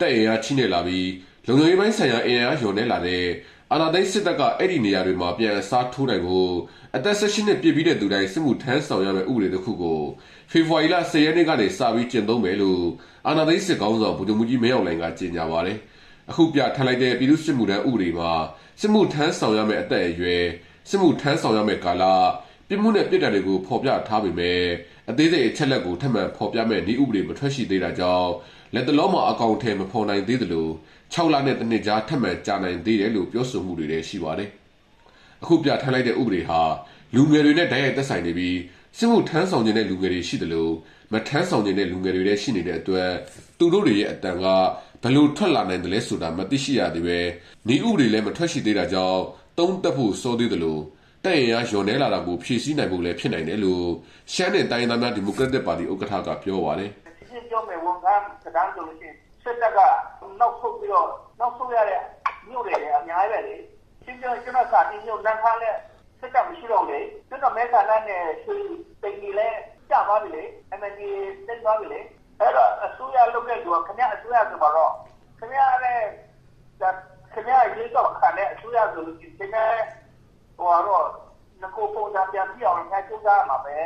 [0.00, 1.08] တပ်အင်အားချိနေလာပြီး
[1.46, 3.24] လုံခြုံရေးပိုင်းဆိုင်ရာအင်အားလျော်နေလာတဲ့
[3.72, 6.52] အာဏာသိမ်းစစ်တပ်ကအဲ့ဒီနေရာတွေမှာပြန်အစားထိုးနိုင်ဖို့
[6.96, 10.00] အသက်16နှစ်ပြည့်ပြီးတဲ့သူတိုင်းစစ်မှုထမ်းဆောင်ရမယ့်ဥပဒေတစ်ခုကို
[10.50, 12.84] ဖေဖော်ဝါရီလ10ရက်နေ့ကနေစပြီးကျင့်သုံးမယ်လို့
[13.26, 15.78] အာဏာသိမ်းစစ်ကောင်ဆောင်ဗိုလ်ချုပ်မှုကြီးမင်းအောင်လှိုင်ကကြေညာပါတယ်။
[16.30, 18.32] အခုပြထန်လိုက်တဲ့ပြည်သူစစ်မှုထမ်းဥပဒေမှာ
[18.80, 20.44] စစ်မှုထမ်းဆောင်ရမယ့်အသက်အရွယ်
[20.88, 22.04] စစ်မှုထမ်းဆောင်ရမယ့်ကာလ
[22.68, 24.60] ပြစ်မှုနဲ့ပြစ်ဒဏ်တွေကိုဖော်ပြထားပေမဲ့
[25.10, 28.30] အသေးစိတ်အချက်လက်ကိုထပ်မံဖော်ပြမဲ့ဤဥပဒေမထွက်ရှိသေးတာကြောင့်
[28.74, 30.68] လက်တလုံးမှာအကောင့်ထဲမဖော်နိုင်သေးသလို
[31.12, 34.48] 6လနဲ့တစ်နှစ်ကြားထပ်မံကြာနိုင်သေးတယ်လို့ပြောဆိုမှုတွေလည်းရှိပါတယ်။
[35.42, 36.60] အခုပြထမ်းလိုက်တဲ့ဥပဒေဟာ
[37.14, 38.58] လူငယ်တွေနဲ့တိုက်ရိုက်သက်ဆိုင်နေပြီး
[38.98, 40.72] စစ်မှုထမ်းဆောင်နေတဲ့လူငယ်တွေရှိတယ်လို့
[41.12, 43.10] မထမ်းဆောင်နေတဲ့လူငယ်တွေလည်းရှိနေတဲ့အတွက်
[43.58, 44.46] သူတို့တွေရဲ့အတန်က
[45.02, 47.18] ဘယ်လိုထွက်လာနိုင်တယ်လဲဆိုတာမသိရှိရသေးပဲ
[47.72, 49.22] ဤဥပဒေလည်းမထွက်ရှိသေးတာကြောင့်
[49.58, 50.82] တုံးတက်ဖို့စောသေးတယ်လို့
[51.24, 53.86] တဲ့ရင်အားယွန်နေလာတာကိုဖြည့်ဆည်းနိုင်ဖို့လည်းဖြစ်နိုင်တယ်လို့
[54.32, 56.99] ရှမ်းနယ်တိုင်းသားများဒီမိုကရက်တစ်ပါတီဥက္ကဋ္ဌကပြောပါတယ်။ရှင်းပြောမယ်
[58.50, 59.78] ဝန်ခံစကားဆိုလို့ရှိရင် စစ်တပ်က
[60.40, 61.08] နောက်ဆုတ်ပြီးတော့
[61.40, 62.02] နောက်ဆုတ်ရတဲ့
[62.48, 63.56] မြို့တွေလည်း အများကြီးပဲလေ။
[64.04, 65.70] ရှင်းပြောကျွန်တော်စာတင်မြို့နန်းခါလဲ
[66.20, 66.98] စစ်တပ်မရှိတော့လေ။
[67.28, 68.66] ကျွန်တော်မဲဆန္ဒနဲ့ဆွေး
[69.02, 69.48] တိတ်ကြီးလဲ
[69.90, 70.44] ကြသွားပြီလေ။
[70.80, 71.00] MND
[71.46, 72.00] တိတ်သွားပြီလေ။
[72.40, 74.92] အဲ့တော့ အစိုးရလုပ်တဲ့သူက ခင်ဗျအစိုးရဆိုတော့
[75.38, 76.00] ခင်ဗျရဲ့
[77.32, 79.42] ခင်ဗျရေးတော့ခံတဲ့အစိုးရဆိုလို့ခင်ဗျ
[80.58, 81.06] ဟိုတော့
[81.62, 83.76] ငကိုပုံစံပြန်ပြအောင်ငါကြိုးစားမှာပဲ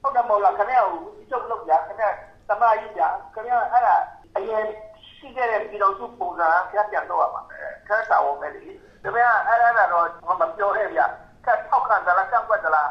[0.00, 2.06] ဟုတ်တယ်မဟုတ်လား ခင်ဗျကိုဒီချုပ်လုပ်ရခင်ဗျ
[2.48, 3.02] တမကြီးပြ
[3.36, 3.96] ခင်ဗျအဲ့ဒါ
[4.36, 4.64] အရင်
[5.16, 9.08] ရှိခဲ့တဲ့ပြည်တော်စုပုံစံပြန်ပြန်တော့မှာပဲခက်တာဝင်မယ်လေခင်ဗျ
[9.46, 11.00] အဲ့ဒါတော့မပြောရဲဗျ
[11.44, 12.90] ခက်ထောက်ခံသလားကန့်ကွက်သလား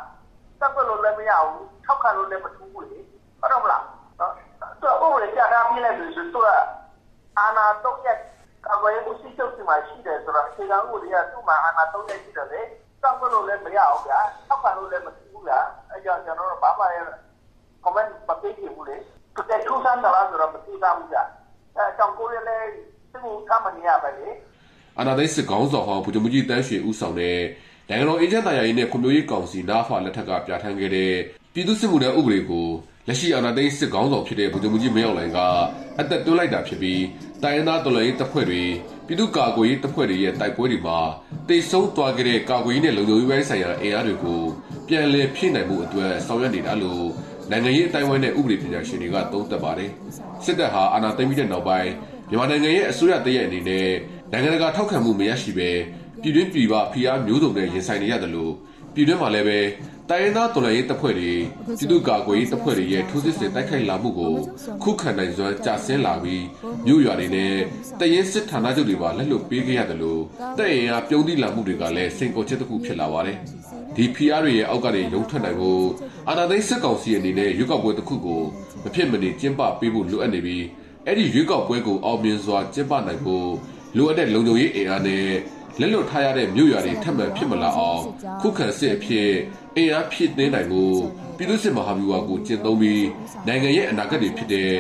[0.60, 3.00] ကန့်ကွက်လို့လည်းမရဘူးထောက်ခံလို့လည်းမထူးဘူးလေ
[3.40, 3.84] ဟုတ်တော့မလား
[4.20, 4.32] တော့
[5.04, 6.48] ဥပဒေပြတာပြလိုက်လို့ဆိုတော့
[7.38, 8.10] အာနာတော့ရ
[8.66, 12.62] ကာကွယ်မှုရှိချုပ်စီမှာရှိတယ်ဆိုတော့အခြေခံဥပဒေကသူ့မှာအာနာတော့ရရှိတယ်လေ
[13.02, 15.60] စောင့်လို့လည်းမရအောင်ဗျာထောက်ခံလို့လည်းမသိဘူးဗျာ
[15.92, 17.06] အဲကြောင့်ကျွန်တော်တို့ဘာမှလည်း
[17.84, 18.98] comment မပေးချင်ဘူးလေ
[19.38, 21.24] တကယ်ထူးဆန်းတာလားဆိုတော့မသိသားဘူးဗျာ
[21.78, 22.70] အဲကြောင့်ကိုရလည်း
[23.14, 24.28] သူ့ကိုကမနေရပါလေ
[24.98, 27.40] အာနာသိစစ်ကောင်းဆောင်ဟောင်းဗိုလ်ချုပ်ကြီးတန်းရွှေဦးဆောင်တဲ့
[27.90, 31.14] နိုင်ငံတော်အေဂျင့်တရားရေးနဲ့ကွန်ပျူတာကောင်စီနာဖာလက်ထက်ကပြဋ္ဌာန်းခဲ့တဲ့
[31.54, 32.68] ပြည်သူ့စစ်မှုထမ်းဥပဒေကို
[33.08, 35.40] လက်ရှိအာဏာသိမ်းစစ်ကောင်းဆောင်ဖြစ်တဲ့ဗိုလ်ချုပ်ကြီးမင်းအောင်လှိုင်က
[36.00, 37.04] အသက်သွင်းလိုက်တာဖြစ်ပြီး
[37.44, 38.64] တိုင်းရင်းသားတော်လှန်ရေးတပ်ဖွဲ့တွေ
[39.08, 41.00] ပြည်သူ့ကာကွယ်ရေးတပ်ဖွဲ့တွေရဲ့တိုက်ပွဲတွေမှာ
[41.48, 44.42] တိတ်ဆုံးသွားခဲ့တဲ့ကာကွယ်ရေးနဲ့လုံခြုံရေးပိုင်းဆိုင်ရာအင်အားတွေကို
[44.88, 47.06] ပြန်လည်ဖြည့်နိုင်မှုအတွက်ဆောင်ရွက်နေတာလို့
[47.52, 49.92] နိုင်ငံရေးအတိုင်းအဝိုင်းနဲ့ဥပဒေပညာရှင်တွေကသုံးသပ်ပါတယ်
[50.46, 51.92] စစ်တပ်ဟာအာဏာသိမ်းပြီးတဲ့နောက်ပိုင်း
[52.30, 53.88] မြန်မာနိုင်ငံရဲ့အစိုးရတရက်အနေနဲ့
[54.32, 55.70] နိုင်ငံတကာထောက်ခံမှုမရရှိဘဲ
[56.22, 58.54] ပြည်တွင်းပြည်ပဖိအားမျိုးစုံနဲ့ရင်ဆိုင်နေရတယ်လို့
[58.96, 59.60] ပြည်တွင်းမှာလည်းပဲ
[60.10, 61.32] တိုင်းရင်းသားတော်လှန်ရေးတပ်ဖွဲ့တွေ
[61.78, 64.34] ပြည်သူ့ကာကွယ်ရေးတပ်ဖွဲ့တွေရဲ့ထိုးစစ်ဆင်တိုက်ခိုက်လာမှုကို
[64.84, 66.44] ခုခံနိုင်စွမ်းကျဆင်းလာပြီး
[66.86, 67.54] မြို့ရွာတွေနဲ့
[68.00, 70.22] တရင်စစ်ဌာနချုပ်တွေပါလက်လွတ်ပေးခဲ့ရတယ်လို့
[70.58, 73.38] တပ်ရင်အားပြုံးသီးလာမှုတွေကလည်းစိန်ခေါ်ချက်တစ်ခုဖြစ်လာပါတယ်
[73.96, 75.86] ဒီ PR တွေရဲ့အောက်ကနေရုံထွက်နိုင်ဖို့
[76.30, 78.42] အာဏာသိမ်းစစ်ကောင်စီအနေနဲ့ရွေးကောက်ပွဲတစ်ခုကို
[78.84, 80.66] မဖြစ်မနေကျင်းပပေးဖို့လိုအပ်နေပြီး
[81.06, 83.48] အဲ့ဒီရွေးကောက်ပွဲကိုအောင်မြင်စွာကျင်းပနိုင်ဖို့
[83.98, 85.26] လိုအပ်တဲ့လုံခြုံရေးအင်အားနဲ့
[85.80, 88.02] လက်လွတ်ထားရတဲ့မြို့ရွာတွေထပ်မံဖြစ်မလာအောင်
[88.42, 89.30] ခုခံစစ်အဖြစ်
[89.76, 90.98] အင်အားဖြည့်တင်းနိုင်ဖို့
[91.38, 93.06] ပြည်သူ့စစ်မဟာဗျူဟာကိုကျင့်သုံးပြီး
[93.48, 94.72] နိုင်ငံရဲ့အနာဂတ်တွေဖြစ်တဲ့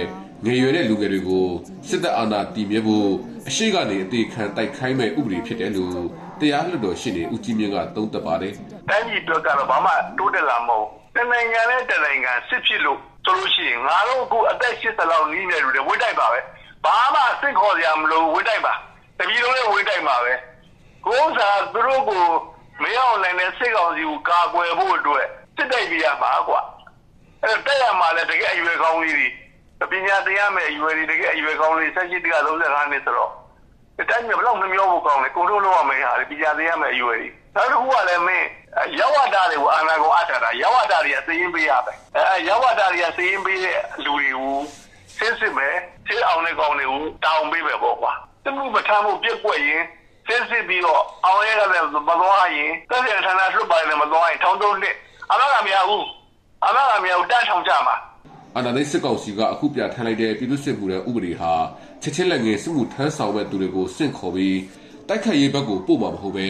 [0.45, 1.47] ငယ်ရွယ်တဲ့လူငယ်တွေကို
[1.89, 3.09] စစ်တပ်အာဏာတည်မြဲဖို့
[3.47, 5.99] အရှိကနေအသေးခံတိုက်ခိုင်းမဲ့ဥပဒေဖြစ်တယ်လို့
[6.39, 8.53] တရားလွှတ်တော်ရှင်းနေဦးကြီးမြင့်ကသုံးသပ်ပါတယ်။
[8.89, 10.85] တိုင်းပြည်အတွက်ကတော့ဘာမှတိုးတက်လာမဟုတ်။
[11.15, 16.39] တနိုင်ငံနဲ့တနိုင်ငံစစ်ဖြစ်လို့ဆိုလို့ရှိရင်ငါတို့အခုအသက်80လောက်နီးနေလို့ဝိတိုက်ပါပဲ။
[16.85, 18.73] ဘာမှစစ်ခေါ်စရာမလိုဝိတိုက်ပါ။
[19.19, 20.33] တပြည်လုံးနဲ့ဝိတိုက်ပါပဲ။
[21.05, 22.23] ကိုယ်စားသူတို့ကို
[22.81, 26.59] မရောက်နိုင်တဲ့စိတ်ကောင်စီကိုကာကွယ်ဖို့အတွက်စစ်တိုက်ပြရမှာကွာ
[27.43, 29.27] အဲတက်ရမှာလည်းတကယ်အရွယ်ကောင်းလေးတွေ
[29.91, 33.31] ပညာတရားမဲ့အရွယ်တွေတကယ်အရွယ်ကောင်းလေးဆက်ရှိတက35နှစ်ဆိုတော့
[34.09, 38.47] တိုင်းမြေဘလောက်နှမျောဖို့ကောင်းလဲကိုတို့လုံးဝမရဘူးပညာတရားမဲ့အရွယ်တွေနောက်တစ်ခုကလည်းမင်း
[38.99, 44.57] ရောက်ဝတာတွေကိုအာဏာကိုအထတာရောက်ဝတာတွေကသိရင်ပေးရပဲအဲရောက်ဝတာတွေကသိရင်ပေးတဲ့လူတွေကို
[45.17, 45.75] ဆင်းစစ်မယ်
[46.07, 49.83] ဆင်းအောင်တဲ့ကောင်တွေကိုတောင်းပေးပဲပေါ့ကွာတမှုပဋ္ဌာန်းမှုပြက်ကွက်ရင်
[50.27, 54.95] စစ်စစ်ပြီးတော့အောင်ရဲကလည်းမသွားရင်တက်ရဌာနလွတ်ပါတယ်မသွားရင်ထောင်းတုံးနှစ်
[55.31, 56.05] အမကမရဘူး
[56.65, 57.95] အမကမရဘူးတန်းထောင်ကြမှာ
[58.55, 61.53] အာဏာသိမ်းစစ်ကောင်စီကအခုပြထမ်းလိုက်တဲ့ပြည်သူ့စစ်မှုရဲ့ဥပဒေဟာ
[62.01, 64.57] ချက်ချင်းလက်ငယ်စစ်မှုထမ်းဆောင်မဲ့သူတွေကိုစင့်ခေါ်ပြီး
[65.07, 66.47] တိုက်ခိုက်ရေးဘက်ကိုပို့မှာမဟုတ်ပဲ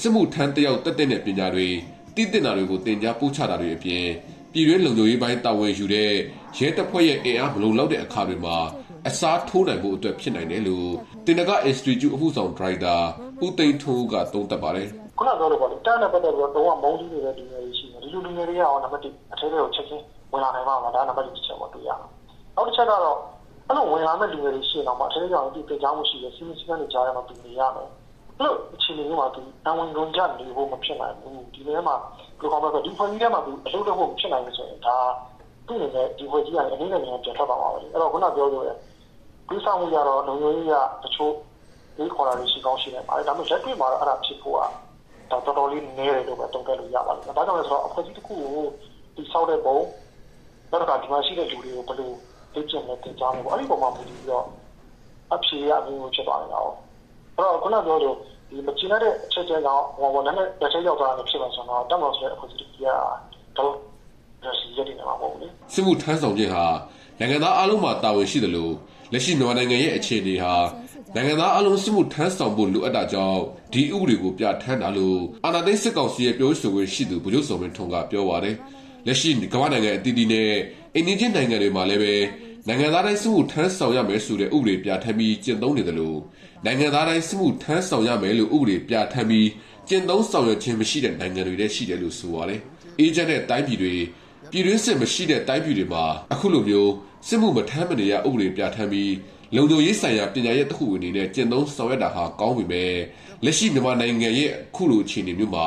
[0.00, 1.68] စစ်မှုထမ်းတယောက်တက်တဲ့ပညာတွေ
[2.14, 4.06] တည်တင်တာတွေကိုတင် जा ပို့ချတာတွေအပြင်
[4.52, 6.12] ပြည်တွင်းလုံခြုံရေးပိုင်းတာဝန်ယူတဲ့
[6.58, 8.56] ရဲတပ်ဖွဲ့ရဲ့အင်အားမလုံလောက်တဲ့အခါတွေမှာ
[9.08, 10.90] အစားထိုးနိုင်ဖို့အတွက်ဖြစ်နိုင်တယ်လို့
[11.26, 12.96] တင်နက Institute အမှုဆောင်ဒရိုက်တာ
[13.44, 14.88] ဦးသိန်းထိုးကသုံးသပ်ပါတယ်
[15.18, 22.02] ခုနပြောလို့ပေါ့လေတန်းနဲ့ပတ်သက်ပြီးတော့တော့မုန်းကြီးနေတဲ့လူငယ်တွေရှိတယ်ဒီလူလူငယ်တွေကရောနံပါတ်1အထဲတွေကိုချက်ချင်းဝင်လာနိုင်မှာပါဒါနံပါတ်1ချက်ပေါ့တွေ့ရအောင်
[22.56, 23.16] နောက်တစ်ချက်ကတော့
[23.68, 27.88] အဲ့လိုဝင်လာမဲ့လူငယ်တွေရှိတော့မှအထဲကြောင်ဒီပြင်ကြောင်းမှုရှိတယ်စီမံစည်းကမ်းတွေကြားရမှာပြင်နေရမယ်
[28.38, 31.96] အဲ့လိုအခြေအနေမျိုးမှာဒီအဝင်ကုန်ကြနေဖို့မဖြစ်နိုင်ဘူးဒီထဲမှာ
[32.40, 34.96] ဘယ်လိုကောင်းလဲဆိုဒီဖွင့်ကြီးထဲမှာဒီအလုပ်လုပ်ဖို့မဖြစ်နိုင်ဘူးဆိုရင်ဒါ
[35.66, 38.74] သူ့အနေနဲ့ဒီဖွဲ့ကြီးကအနည်းငယ်ငယ်ပြန်ထွက်ပါမှာပဲအဲ့တော့ခုနပြောလို့ရကိ
[39.54, 41.32] စ္စမှုကြတော့လုံခြုံရေးကတချို့
[41.96, 44.60] ဒီခေါ်တာတွေရှိကောင်းရှိနေပါတယ်ဒါပေမဲ့လက်တွေ့မှာတော့အဲ့ဒါဖြစ်ဖို့က
[45.30, 48.66] ဒါတော်တော်လေးနည်းတယ်လို့ပဲတုံ့ပြန်လို့ရပါလိမ့်မယ်။ဒါကြောင့်လဲဆိုတော့အဖွဲ့အစည်းတစ်ခုကို
[49.16, 49.78] ဒီဆောက်တဲ့ပုံ
[50.70, 52.10] တော့ကဒီမှာရှိတဲ့လူတွေကိုဘယ်လို
[52.54, 54.44] သိကျင်လဲတင်ကြားနေပေါ့အဲ့ဒီပုံမှာမူတည်ပြီးတော့
[55.34, 56.74] အဖြေရအမျိုးဖြစ်သွားနေတာပေါ့။
[57.36, 58.16] အဲ့တော့ခုနပြောလို့
[58.50, 62.86] ဒီမကျင်တဲ့အချက်ချက်ကြောင့်ဟောဘောနဲ့လက်ချက်ရောက်သွားတာဖြစ်မှာဆိုတော့တက်မော်ဆိုတဲ့အဖွဲ့အစည်းတစ်ခုက
[63.58, 63.72] တော့
[64.44, 66.64] ရရှိရတဲ့နေမှာပေါ့လေ။စစ်မှုထမ်းဆောင်ခြင်းဟာ
[67.18, 68.72] နိုင်ငံသားအလုံးမှာတာဝန်ရှိတယ်လို့
[69.12, 70.54] လက်ရှိမြန်မာနိုင်ငံရဲ့အခြေအနေဟာ
[71.14, 73.40] နိုင်ငံသားအလုံးစစ်မှုထမ်းဆောင်ဖို့လိုအပ်တာကြောင့်
[73.72, 78.56] ဒီဥပဒေကိုပြဋ္ဌာန်းတာလို့အာဏာသိမ်းစစ်ကောင်စီရဲ့ပြောဆိုခွင့်ရှိသူဗိုလ်ချုပ်စော်မင်းထွန်းကပြောပါတယ်
[79.06, 80.50] လက်ရှိကမ္ဘာနိုင်ငံအသီးသီးနဲ့
[80.94, 82.14] အိန္ဒိချင်းနိုင်ငံတွေမှာလည်းပဲ
[82.68, 86.18] နိုင်ငံသားတိုင်းစစ်မှုထမ်းဆောင်ရမယ်ဆိုတဲ့ဥပဒေပြဋ္ဌာန်းပြီးကျင့်သုံးနေတယ်လို့
[86.64, 89.48] နိုင်ငံသားတိုင်းစစ်မှုထမ်းဆောင်ရမယ်လို့ဥပဒေပြဋ္ဌာန်းပြီး
[89.88, 92.60] ကျင့်သုံးဆောင်ရွက်ခြင်းမရှိတဲ့နိုင်ငံတွေလည်းရှိတယ်လို့ဆိုပါတယ်
[92.98, 93.94] အေဂျင့်တဲ့တိုင်းပြည်တွေ
[94.56, 96.92] ပြည်တွင်းစစ်မရှိတဲ့တိုင်းပြည်တွေမှာအခုလိုမျိုး
[97.28, 99.14] စစ်မှုမထမ်းမနေရဥပဒေပြဋ္ဌာန်းပြီး
[99.56, 102.82] လုံခြုံရေးဆိုင်ရာပညာရေးတစ်ခုအနေနဲ့ကျင့်သုံးဆောင်ရွက်တာဟာကောင်းပြီပဲ
[103.44, 105.66] လက်ရှိမြန်မာနိုင်ငံရဲ့အခုလိုအခြေအနေမျိုးမှာ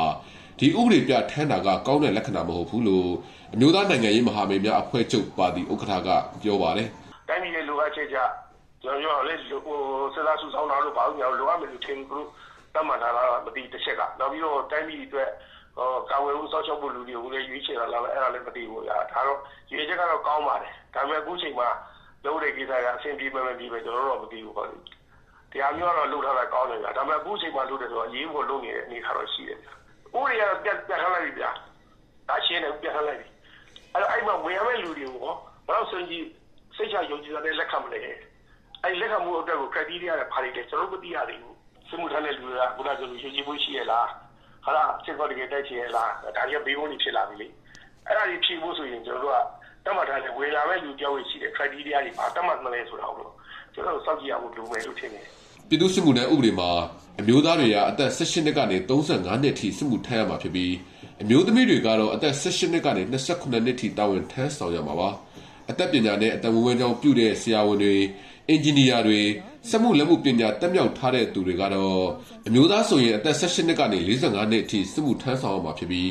[0.58, 3.08] ဒီဥပဒေပြဋ္ဌာန်းတာကကောင်းတဲ့လက္ခဏာမဟုတ်ဘူးလို့
[3.54, 6.08] အမျိုးသားနိုင်ငံရေးမဟာမိတ်များအဖွဲ့ချုပ်ပါတီဥက္ကဋ္ဌက
[6.42, 6.88] ပြောပါတယ်
[7.28, 8.18] တိုင်းပြည်ရဲ့လိုအပ်ချက်ကြ
[8.82, 9.34] ကျွန်တော်ပြောလေ
[9.66, 9.78] ဟို
[10.14, 12.26] စစ်သားစုဆောင်းတာလို့ဘာလို့ညာလိုအပ်မယ်လို့ထင်သူတို့
[12.74, 15.30] တတ်မှတ်ထားတာမသိတစ်ချက်ကနောက်ပြီးတော့တိုင်းပြည်အတွက်
[15.76, 19.38] ဟောကာဝယ်မှုစောင့်ရှောက်ဖို့လူတွေကိုလည်းရွေးချယ်လာလားအဲ့ဒါလည်းမသိဘူးညာဒါတော့
[19.70, 21.68] ရွေးချက်ကတော့ကောင်းပါတယ်ဒါပေမဲ့အခုချိန်မှာ
[22.24, 24.76] လုံးတဲ့ကိစ္စကအဆင်ပြေမှမပြေပဲကျွန်တော်တို့တော့မသိဘူးပေါ့လေ
[25.52, 29.72] တရားမျိုးကတော့လုပ်ထားတာကောင်းတယ်ဗျာဒါပေမဲ့အခုချိန်မှာလုပ်တယ်ဆိုတော့ရေးဖို့လုပ်နေတဲ့အနေထားတော့ရှိတယ်ဗျာ
[30.16, 31.50] ဥရိယကပြတ်ပြတ်ထားလိုက်ပြီဗျာ
[32.28, 33.28] ဒါရှင်းတယ်ပြတ်ထားလိုက်ပြီ
[33.92, 35.34] အဲ့တော့အဲ့မှာဝင်ရမယ့်လူတွေကိုဟော
[35.66, 36.24] ဘာလို့စင်ကြီး
[36.76, 37.98] စိတ်ချယုံကြည်တဲ့လက်ခံမလဲ
[38.84, 41.56] အဲ့လက်ခံမှုအတွက်ကို criteria တွေဘာတွေလဲကျွန်တော်တို့မသိရသေးဘူး
[41.88, 44.08] စမှုထမ်းတဲ့လူတွေကဘုရားဆိုလို့ယုံကြည်မှုရှိရလား
[44.64, 47.46] ဟာလားစစ်ကောတကယ်တိုက်ချင်ရလားဒါကြီးဘေးဘုန်းကြီးဖြစ်လာပြီလေ
[48.06, 49.38] အဲ့ဒါကြီးဖြေဖို့ဆိုရင်ကျွန်တော်တို့က
[49.84, 53.28] တတ်မှတ်ထားတဲ့ဝေလာမဲ့လူကြောက်ရရှိတဲ့ criteria တွေဘာတတ်မှတ်မလဲဆိုတာကို
[53.74, 55.24] ကျွန်တော်တို့စောင့်ကြည့်ရဖို့လိုမယ်လို့ထင်တယ်
[55.68, 56.70] ပြည်သူ့စစ်မှုထမ်းဥပဒေမှာ
[57.20, 60.74] အမျိုးသားတွေကအသက်18နှစ်ကနေ35နှစ်ထိစစ်မှုထမ်းရမှာဖြစ်ပြီး
[61.22, 65.10] အမျိုးသမီးတွေကတော့အသက်18နှစ်ကနေ28နှစ်ထိတာဝန်ထမ်းဆောင်ရမှာပါ
[65.70, 67.94] အသက်ပညာနဲ့အတံဝင်ကြောင်ပြုတဲ့ဆရာဝန်တွေ
[68.50, 69.20] အင်ဂျင်နီယာတွေ
[69.68, 72.04] စက်မှုလက်မှုပညာတက်မြောက်ထားတဲ့သူတွေကတော့
[72.46, 76.10] အမျိုးသားဆိုရင်အသက်18နှစ်ကနေ45နှစ်အထိစစ်မှုထမ်းဆောင်ရမှာဖြစ်ပြီး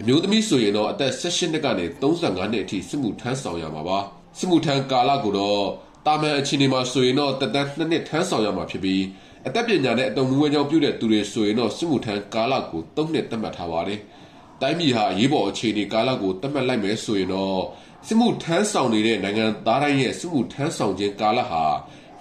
[0.00, 3.98] အမျိုးသမီးဆိုရင်တော့အသက်18နှစ်ကနေ35နှစ်အထိစစ်မှုထမ်းဆောင်ရမှာပါ
[4.38, 5.64] စစ်မှုထမ်းကာလကိုတော့
[6.06, 9.02] တာမန်အခြေအနေမှာဆိုရင်တော့တက်တန်း2နှစ်ထမ်းဆောင်ရမှာဖြစ်ပြီး
[9.46, 14.00] အသက်ပညာနဲ့အတုံမွေးကြောင်ပြုတဲ့သူတွေဆိုရင်တော့စစ်မှုထမ်းကာလကို3နှစ်သတ်မှတ်ထားပါတယ်။
[14.62, 17.60] တိုင်းပြည်ဟာရေးပေါ်အခြေအနေကာလကိုသတ်မှတ်လိုက်မယ်ဆိုရင်တော့
[18.06, 21.64] စစ်မှုထမ်းဆောင်နေတဲ့နိုင်ငံသားတိုင်းရဲ့စစ်မှုထမ်းဆောင်ခြင်းကာလဟာ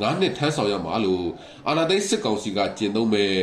[0.01, 1.25] 9နှစ်ထမ်းဆောင်ရမှာလို့
[1.67, 3.33] အာဏာသိမ်းစစ်ကောင်စီကကျင့်သုံးမဲ့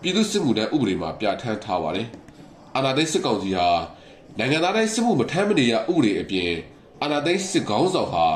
[0.00, 2.08] ပြည်သူ့စစ်မှုထမ်းဥပဒေမှာပြဋ္ဌာန်းထားပါတယ်။
[2.76, 3.68] အာဏာသိမ်းစစ်ကောင်စီဟာ
[4.38, 6.52] နိုင်ငံသားတိုင်းစစ်မှုမထမ်းမနေရဥပဒေအပြင်
[7.02, 8.26] အာဏာသိမ်းစစ်ကောင်ဆောင်ဟာ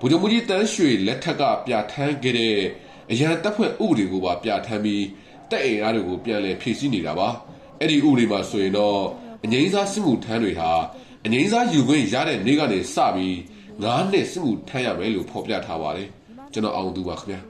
[0.00, 2.58] ဗိုလ်ချုပ်မှုကြီးတန်းရွှေလက်ထက်ကပြဋ္ဌာန်းခဲ့တဲ့
[3.10, 5.04] အရန်တပ်ဖွဲ့ဥပဒေကိုပါပြဋ္ဌာန်းပြီး
[5.50, 7.28] တပ်အင်အားတွေကိုပြန်လည်ဖြည့်ဆည်းနေတာပါ
[7.78, 8.98] အဲ့ဒီဥပဒေမှာဆိုရင်တော့
[9.44, 10.70] အငိမ့်စားစစ်မှုထမ်းတွေဟာ
[11.26, 13.34] အငိမ့်စားယူခွင့်ရတဲ့နေ့ကနေစပြီး
[13.82, 16.08] 9နှစ်စစ်မှုထမ်းရမယ်လို့ဖော်ပြထားပါတယ်
[16.52, 17.40] ကျွန်တော်အောင်သူပါခင်ဗျာ